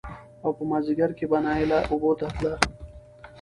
او 0.43 0.49
په 0.57 0.63
مازديګر 0.69 1.11
کې 1.17 1.25
به 1.31 1.37
نايله 1.45 1.79
اوبو 1.91 2.11
ته 2.19 2.27
تله 2.35 2.55